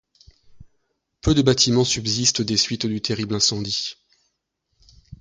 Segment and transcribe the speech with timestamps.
[1.21, 3.97] Peu de bâtiments subsistent des suites du terrible incendie.